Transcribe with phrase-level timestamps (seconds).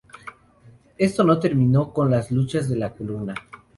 [0.97, 3.35] Esto no terminó con las luchas de la Columna.